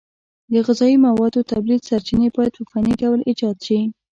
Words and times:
د 0.51 0.53
غذایي 0.65 0.97
موادو 1.07 1.47
تولید 1.51 1.81
سرچینې 1.89 2.29
باید 2.35 2.51
په 2.57 2.63
فني 2.71 2.93
ډول 3.01 3.19
ایجاد 3.29 3.57
شي. 3.65 3.79